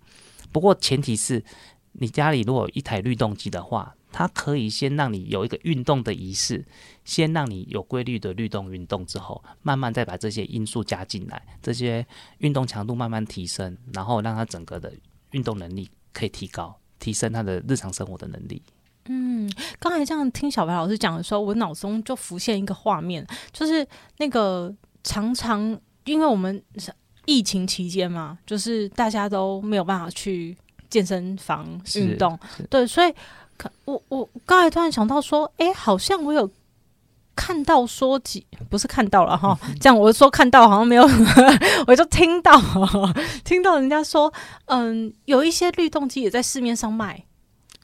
[0.52, 1.42] 不过前提是
[1.92, 6.64] 你家里如果有一台律动机的话，它可以先让你有一个运动的仪式，
[7.04, 12.04] 先让你有规律的律动运动之后，慢慢再把这些因素加进来，这些
[12.38, 14.92] 运动强度慢慢提升，然后让他整个的
[15.30, 18.60] 运动能力可以提高，提升他的日常生活的能力。
[19.06, 23.86] 嗯，刚才这样听小白老师讲的时候，我脑中就浮现一个画面，就是
[24.18, 26.62] 那个常常因为我们
[27.24, 30.56] 疫情期间嘛，就是大家都没有办法去
[30.88, 33.12] 健身房运动，对，所以
[33.56, 36.48] 可我我刚才突然想到说，哎、欸，好像我有
[37.34, 41.08] 看到说几，不是看到了哈，这样我说看到好像没有，
[41.88, 42.60] 我就听到
[43.44, 44.32] 听到人家说，
[44.66, 47.24] 嗯，有一些律动机也在市面上卖。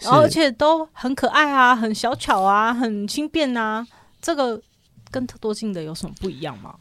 [0.00, 3.86] 然后而且都很可爱啊，很小巧啊，很轻便啊。
[4.20, 4.60] 这个
[5.10, 6.74] 跟特多镜的有什么不一样吗？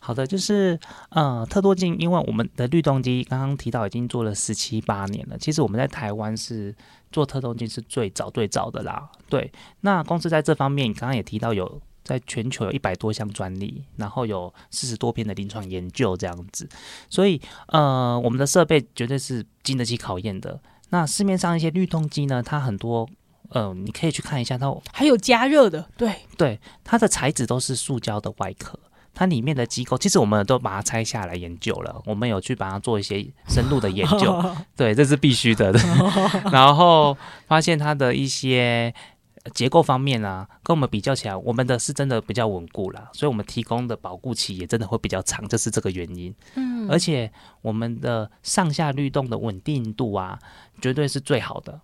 [0.00, 0.78] 好的，就是
[1.10, 5.36] 呃，特多镜，因为我们的律动机刚刚提到已经做了十七八年了。
[5.36, 6.74] 其实我们在台湾是
[7.12, 9.10] 做特多镜是最早最早的啦。
[9.28, 16.66] 对，那公司在这方面刚刚也提到有在全球有一百多项专利，然后有四十多篇的临床研究这样子。
[17.10, 20.58] 所以呃，我们的设备绝对是经得起考验的。
[20.90, 23.08] 那市面上一些律动机呢，它很多
[23.50, 28.78] 呃，你可以去看一下，它还有加热的，对对，它的材质都是塑胶的外壳。
[29.14, 34.44] 它里面的机构，其实我们都把它拆下来研究了，我们有去把它做一些深入的研究，
[34.76, 35.72] 对，这是必须的。
[36.52, 37.16] 然后
[37.48, 38.94] 发现它的一些
[39.54, 46.32] 结构方面啊，跟我们比较起来，我们的是真的比较稳固了，所以我们提供的保护期也真的会比较长，就是这个原因。
[46.54, 47.28] 嗯，而且
[47.60, 50.38] 我们的上下律动的稳定度啊，
[50.80, 51.80] 绝对是最好的。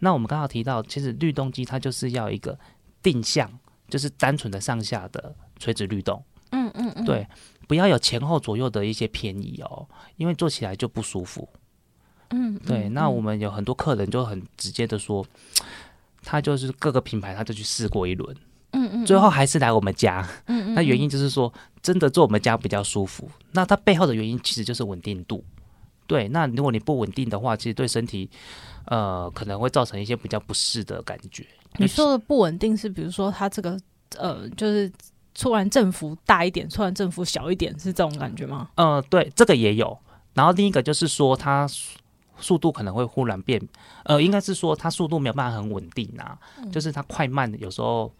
[0.00, 2.58] 那我们刚刚提到，其实律动机它就是要一个
[3.02, 3.50] 定向，
[3.88, 6.22] 就是单纯的上下的垂直律动。
[6.50, 7.26] 嗯嗯嗯，对，
[7.66, 11.48] 不要有前后左右的一些偏移哦，因为做起来就不舒服。
[12.30, 12.88] 嗯，对。
[12.90, 15.24] 那我们有很多客人就很直接的说，
[16.22, 18.36] 他就是各个品牌他就去试过一轮，
[18.72, 20.28] 嗯嗯，最后还是来我们家。
[20.46, 23.30] 嗯，那原因就是说，真的做我们家比较舒服。
[23.52, 25.44] 那它背后的原因其实就是稳定度。
[26.06, 28.28] 对，那如果你不稳定的话，其实对身体
[28.86, 31.46] 呃可能会造成一些比较不适的感觉。
[31.76, 33.78] 你说的不稳定是，比如说它这个
[34.18, 34.90] 呃就是。
[35.36, 38.70] 突然振幅大一点，突然振幅小一点，是这种感觉吗？
[38.76, 39.98] 呃，对，这个也有。
[40.32, 41.68] 然后另一个就是说，它
[42.38, 43.60] 速度可能会忽然变，
[44.04, 48.14] 呃，应该是说它速度没有办法很稳定啊，嗯、就是它快慢有时候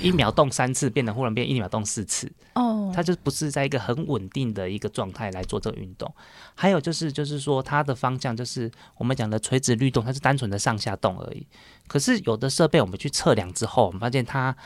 [0.00, 2.30] 一秒动三次，变得忽然变一秒动四次。
[2.54, 6.12] 哦，它就不是在一个很稳定的一个状态来做这个运动。
[6.54, 11.46] 还有就是，就是说它的方向就是我们讲的垂直律动，它是单纯的上下动而已。
[11.86, 14.56] 可是有的设备我们去测量之后，我们发现它。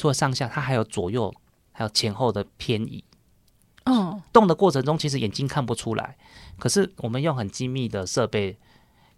[0.00, 1.34] 除了上下，它还有左右，
[1.72, 3.02] 还有前后的偏移。
[3.84, 6.16] 哦，动的过程中其实眼睛看不出来，
[6.56, 8.56] 可是我们用很精密的设备，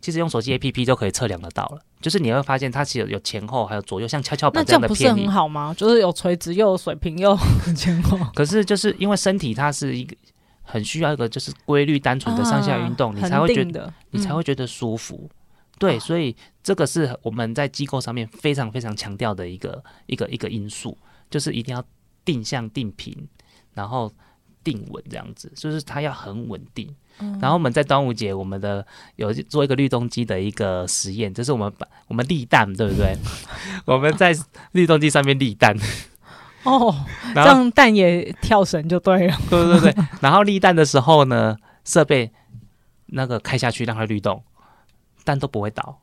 [0.00, 1.80] 其实用手机 APP 就可以测量得到了。
[2.00, 5.14] 就是你会发现它其实有前后，还有左右，像跷跷板这样的偏移。
[5.14, 5.74] 不是很好吗？
[5.76, 7.38] 就是有垂直又有水平又有
[7.74, 8.18] 前后。
[8.34, 10.16] 可是就是因为身体它是一个
[10.62, 15.28] 很需要一个就是规律单纯的上下运动，啊、你才会觉得、嗯、你才会觉得舒服。
[15.78, 20.96] 对，所以这个是我们在机构上面非常非常强调的一个一个一个因素，
[21.30, 21.82] 就是一定要
[22.24, 23.16] 定向定频，
[23.72, 24.12] 然后
[24.62, 26.94] 定稳这样子，就是它要很稳定。
[27.18, 33.16] 嗯、然后我们在端午节，我们的有做一个律动机的一个实验，就是我们把我们立蛋，对不对？
[33.84, 34.34] 我们在
[34.72, 35.76] 律动机上面立蛋。
[36.62, 36.94] 哦，
[37.34, 39.36] 这样蛋也跳绳就对了。
[39.50, 42.30] 对对对，然后立蛋的时候呢，设备
[43.06, 44.42] 那个开下去让它律动。
[45.22, 45.96] 蛋都不会倒哦，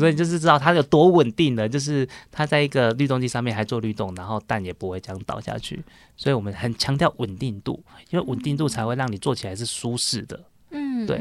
[0.00, 5.84] 所以就是知道它有多稳定了，就是它在一个律动机上面还做律动，然后蛋也不会这样倒下去。
[6.16, 10.40] 所以我们很强调稳定度，因为稳定度才会让你做起来是舒适的。
[10.70, 11.18] 嗯，对。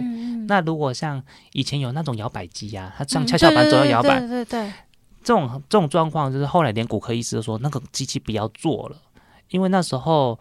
[0.48, 4.74] 那如果像以前有那种摇摆机呀，它上跷跷板左右摇摆，对对对，
[5.22, 8.98] 这种这种状况就是后来连骨科医师都说那个机器不要做了，
[9.50, 10.40] 因为那时候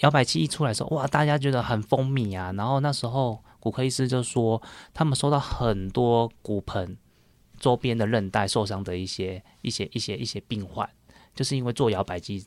[0.00, 3.40] 摇摆器一出来的时候，哇，大家觉得很风靡啊，然后那时候。
[3.62, 4.62] 骨科医师就说，
[4.94, 6.96] 他们收到很多骨盆
[7.60, 10.88] 周边的韧带受伤的一些、一些、一些、一些病患，
[11.34, 12.44] 就是因为做摇摆机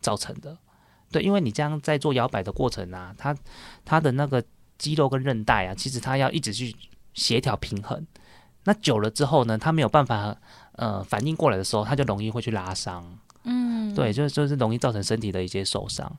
[0.00, 0.58] 造成的。
[1.12, 3.36] 对，因为你这样在做摇摆的过程啊，它
[3.84, 4.42] 它的那个
[4.78, 6.74] 肌肉跟韧带啊，其实它要一直去
[7.12, 8.04] 协调平衡。
[8.64, 10.34] 那久了之后呢，它没有办法
[10.72, 13.18] 呃反应过来的时候，它就容易会去拉伤。
[13.44, 16.10] 嗯，对，就就是容易造成身体的一些受伤。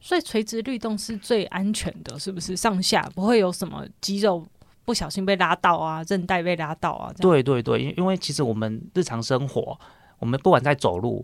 [0.00, 2.56] 所以垂直律动是最安全的，是不是？
[2.56, 4.44] 上下不会有什么肌肉
[4.86, 7.12] 不小心被拉到啊，韧带被拉到啊。
[7.18, 9.78] 对对对，因因为其实我们日常生活，
[10.18, 11.22] 我们不管在走路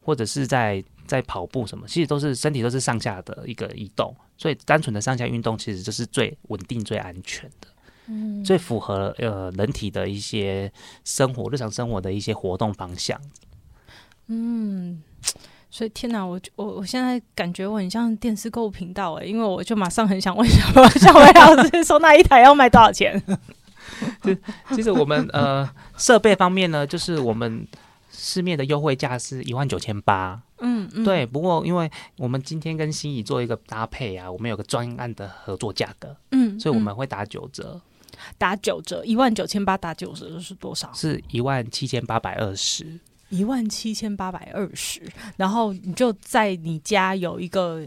[0.00, 7.68] 或者是在在跑步什么，其实都是身体都是上下的一个移动，所以单纯的上下运动其实就是最稳定、最安全的，
[8.06, 10.70] 嗯，最符合呃人体的一些
[11.04, 13.20] 生活、日常生活的一些活动方向，
[14.28, 15.02] 嗯。
[15.70, 23.22] 所以天哪，我我我现在感觉我很像电视购物频道哎，因为我就马上很想问小薇小薇老师说那一台要卖多少钱？
[24.22, 24.34] 就
[24.74, 27.66] 其实我们呃设备方面呢，就是我们
[28.10, 31.24] 市面的优惠价是一万九千八，嗯嗯，对。
[31.24, 37.80] 不过因为我们今天跟心仪做一个搭配啊，我们有个专案的合作价格，嗯，所以我们会打九折，
[38.36, 40.90] 打九折，一万九千八打九折是多少？
[40.94, 42.98] 是一万七千八百二十。
[43.30, 45.00] 一万七千八百二十，
[45.36, 47.80] 然后你就在你家有一个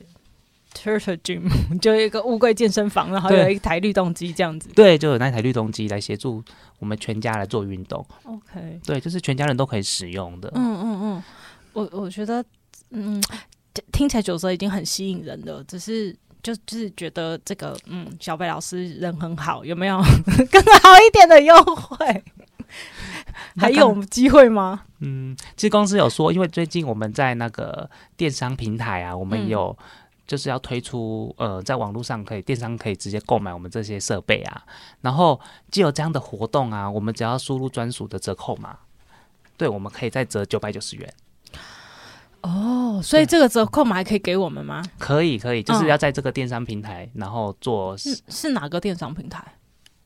[0.74, 1.48] Turtle Gym，
[1.80, 4.70] 就一个乌龟健身房，然后有一台律动机这样子。
[4.74, 6.44] 对，就有那台律动机来协助
[6.80, 8.04] 我们全家来做运动。
[8.24, 10.52] OK，对，就是全家人都可以使用的。
[10.56, 11.24] 嗯嗯嗯，
[11.74, 12.44] 我我觉得，
[12.90, 13.22] 嗯，
[13.92, 19.98] 听起来九折已经很吸引人了，只是就就是觉得这个嗯，小贝老师人很好，有没有
[20.52, 22.24] 更好一点的优惠？
[23.60, 24.84] 还有机会吗？
[25.00, 29.78] 嗯，其实公司有说，因为最近我们在那个电商平台啊，我们有
[30.26, 34.64] 就是要推出、嗯、呃，在网络上可以电商可以直接购买我们这些设备啊。
[35.02, 35.40] 然后
[35.70, 38.78] 既有这样的活动啊，我们只要输入专属的折扣码，
[39.58, 41.14] 对，我们可以再折九百九十元。
[42.42, 44.84] 哦，所以这个折扣码还可以给我们吗？
[44.98, 49.46] 可以，可以，就是要在这个电商平台，嗯、然后做是是哪个电商平台？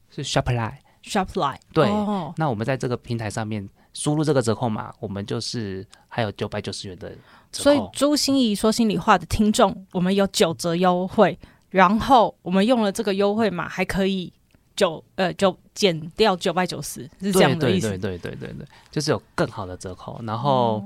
[0.10, 0.78] 是 Shopline。
[1.08, 2.34] Shopline 对，oh.
[2.38, 7.10] 那我们在这个平台上面输入这个折扣码，我们就是还有九百九十元的
[7.52, 7.64] 折扣。
[7.64, 11.38] 所以朱心怡说心里话的听众，我们有九折优惠，
[11.70, 14.32] 然后我们用了这个优惠码，还可以
[14.76, 17.90] 九呃九减掉九百九十，是这样的意思。
[17.90, 20.84] 对对对对对对，就是有更好的折扣，然后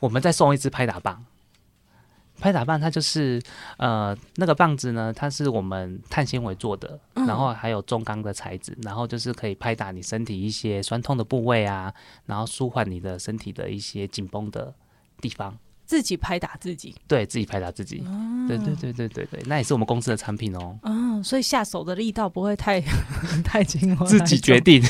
[0.00, 1.24] 我们再送一支拍打棒。
[2.40, 3.42] 拍打棒它就是
[3.76, 11.92] 呃那个棒子呢，它是我们碳纤维做的，嗯，然后还有中钢的材质，然后就是可以拍打你身体一些酸痛的部位啊，
[12.26, 14.74] 然后舒缓你的身体的一些紧绷的
[15.20, 15.56] 地方。
[15.84, 20.78] 自己拍打自己，对自己拍打自己，嗯、对对对对对对，那也是我们公司的产品哦。
[20.82, 22.80] 嗯，所以下手的力道不会太
[23.44, 24.82] 太轻，自己决定。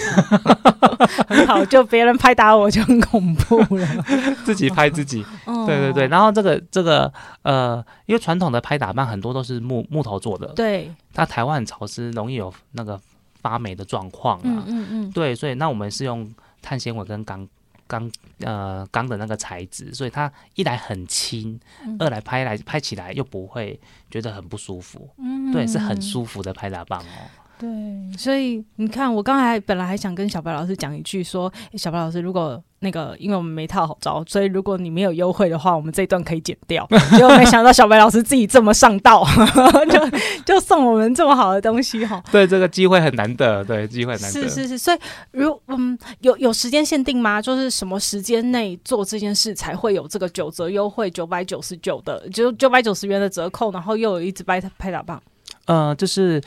[1.28, 3.86] 很好，就别人拍打我就很恐怖了，
[4.44, 5.24] 自己拍自己。
[5.66, 7.12] 对对对，然后这个这个
[7.42, 13.00] 呃，因为传统的拍打棒很多都是木木头做的，对，它台湾很潮湿，容易有那个
[13.40, 14.42] 发霉的状况啊。
[14.44, 16.28] 嗯嗯嗯，对，所以那我们是用
[16.60, 17.46] 碳纤维跟钢。
[17.88, 18.08] 钢
[18.42, 27.26] 呃钢的那个材质，所以它一来很轻，嗯，二来拍来拍起来又不会觉得很不舒服，嗯，对，是很舒服的拍打棒哦。
[27.58, 27.68] 对，
[28.16, 36.86] 所以你看，我刚才本来还想跟小白老师讲一句说，说小白老师，如果那个，因为我们没套好招，所以如果你没有优惠的话，我们这一段可以剪掉。
[37.10, 39.26] 结果没想到小白老师自己这么上道，
[39.90, 42.22] 就就送我们这么好的东西哈。
[42.30, 44.40] 对，这个机会很难得，对，机会很难得。
[44.42, 44.98] 是是是，所以
[45.32, 47.42] 如嗯，有有时间限定吗？
[47.42, 55.20] 就是什么时间内做这件事才会有这个九折优惠，九百九十九的，就九百九十元的折扣，然后又有一支拍拍打棒。
[55.64, 56.40] 呃，就是。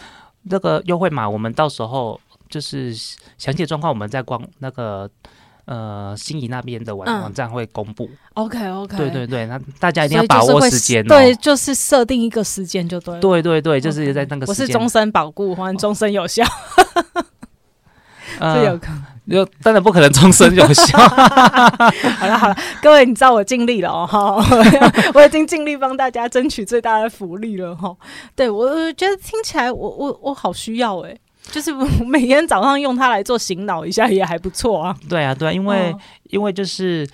[0.49, 2.19] 这个优惠码，我们到时候
[2.49, 5.09] 就是详细的状况，我们在光那个
[5.65, 8.09] 呃心仪那边的网、嗯、网站会公布。
[8.33, 11.07] OK OK，对对对，那大家一定要把握时间、哦。
[11.09, 13.21] 对，就是设定一个时间就对了。
[13.21, 14.63] 对对对，就是在那个时间。
[14.63, 16.43] 我是终身保固，或者终身有效。
[18.39, 19.03] 这有可能。
[19.31, 20.97] 就当然不可能终身有效。
[22.17, 24.35] 好了好了，各位，你知道我尽力了哦哈，
[25.15, 27.95] 我已经尽力帮大家争取最大的福利了哈。
[28.35, 31.73] 对，我觉得听起来我我我好需要哎，就是
[32.05, 34.95] 每天早上用它来做醒脑一下也还不错啊。
[35.09, 37.07] 对啊对啊，因为、哦、因为就是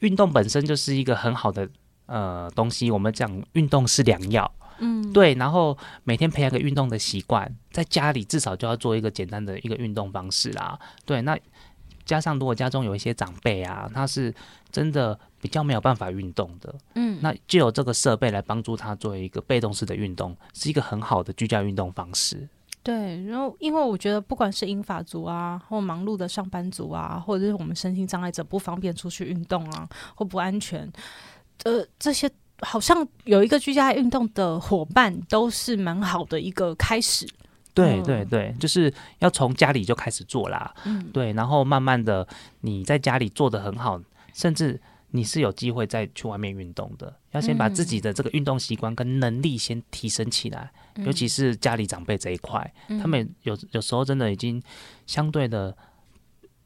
[0.00, 1.68] 运动本身就是一个很好的
[2.06, 4.50] 呃东西，我们讲运动是良药。
[4.84, 10.76] 嗯，对，然后每天培养个运动的习惯，在家里至少就要做一个简单的一个运动方式啦。
[11.04, 11.38] 对，那
[12.04, 14.34] 加上如果家中有一些长辈啊，他是
[14.70, 22.48] 真的比较没有办法运动的，嗯，那就有这个设备来帮助他做一个被动式的运动，是一个很好的居家运动方式。
[22.82, 30.90] 对，然后因为我觉得不管是英法族啊，或忙碌的上班族啊，或者是我们身心障碍者不方便出去运动啊，或不安全，
[31.64, 32.30] 呃，这些。
[32.64, 37.26] 好像有一个居家运动的伙伴，都是蛮好的一个开始。
[37.74, 40.74] 对对对，就是要从家里就开始做啦。
[40.84, 42.26] 嗯，对，然后慢慢的
[42.60, 44.00] 你在家里做的很好，
[44.34, 47.14] 甚至你是有机会再去外面运动的。
[47.30, 54.62] 要先把自己的这个运动习惯跟能力先提升起来，嗯，尤其是家里长辈这一块，嗯，他们有有时候真的已经
[55.06, 55.74] 相对的，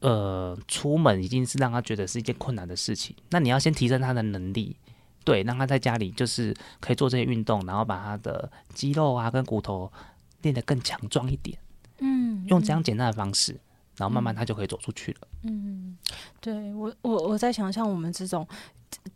[0.01, 3.15] 呃，出门已经是让他觉得是一件困难的事情。
[3.31, 4.77] 那你要先提升他的能力。
[5.25, 9.91] 对，让他在家里就是可以做这些运动，然后把他的肌肉啊跟骨头
[10.47, 11.59] 练得更强壮一点。
[11.99, 13.59] 嗯，用这样简单的方式，
[13.97, 15.29] 然后慢慢他就可以走出去了。
[15.43, 15.97] 嗯，
[16.41, 18.47] 对我我我在想，像我们这种，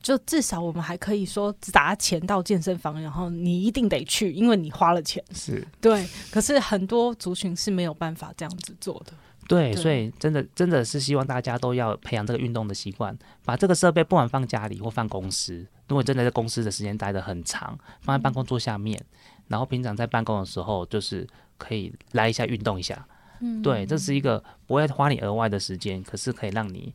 [0.03, 5.23] 就至少我们还可以说砸钱到健身房，然后你一定得去，因为你花了钱。
[5.33, 9.13] 是对，可是很多族群是没有办法这样子做的。
[9.47, 19.05] 对，所以真的真的是希望大家都要培养这个运动的习惯，把这个设备不管放家里或放公司，如果真的在公司的时间待得很长，放在办公桌下面，
[19.51, 21.27] 然后平常在办公的时候，就是
[21.59, 23.07] 可以来一下运动一下。
[23.41, 26.95] 嗯，对，这是一个不会花你额外的时间，可是可以让你。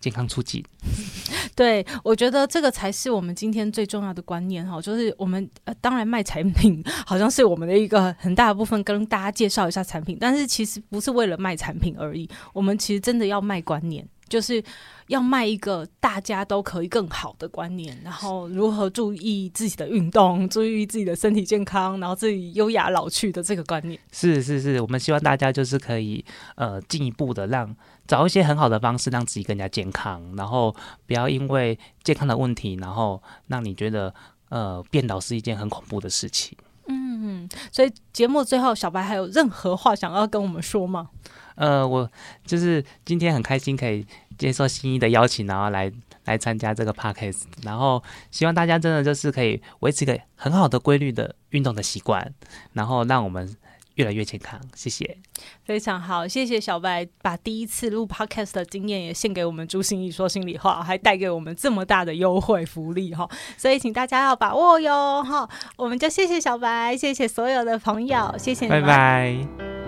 [0.00, 0.64] 健康出击，
[1.56, 14.62] 对，我觉得这个才是我们今天最重要的观念哈，就是我们呃，当然卖产品好像是我们的一个很大的部分，跟大家介绍一下产品，但是其实不是为了卖产品而已，我们其实真的要卖观念，就是
[15.08, 23.98] 要卖一个大家都可以更好的观念，然后如何注意自己的运动，注意自己的身体健康，然后自己优雅老去的这个观念。
[24.12, 26.24] 是是是，我们希望大家就是可以
[26.56, 27.74] 呃进一步的让
[28.06, 30.74] 找一些很好的方式让自己更加健康，然后
[31.06, 34.14] 不要因为健康的问题，然后让你觉得
[34.50, 36.56] 呃变老是一件很恐怖的事情。
[36.90, 41.10] 嗯，所以节目最后，小白还有任何话想要跟我们说吗？
[41.58, 42.08] 呃，我
[42.46, 44.06] 就是今天很开心可以
[44.38, 45.92] 接受心怡的邀请，然后来
[46.24, 52.32] 来参加这个 podcast，然后希望大家真的就是可以维持一个很好的规律的运动的习惯，
[52.74, 53.56] 然后让我们
[53.96, 54.60] 越来越健康。
[54.76, 55.18] 谢谢，
[55.64, 65.48] 非常好，谢谢小白把第一次录 podcast 的经验也献给我们朱心怡说心里话，还带给我们这么大的优惠福利哈，所以请大家要把握哟哈。
[65.76, 69.87] 我们就谢谢小白，谢谢所有的朋友，谢谢你们，拜拜。